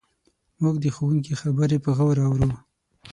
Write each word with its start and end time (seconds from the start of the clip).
موږ 0.61 0.75
د 0.83 0.85
ښوونکي 0.95 1.33
خبرې 1.41 1.77
په 1.85 1.91
غور 1.97 2.17
اورو. 2.25 2.49